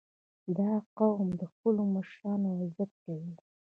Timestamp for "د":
1.39-1.43